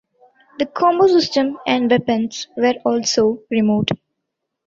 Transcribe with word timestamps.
The 0.57 0.65
combo 0.65 1.05
system 1.05 1.59
and 1.67 1.91
weapons 1.91 2.47
were 2.57 2.73
also 2.83 3.43
removed. 3.51 3.91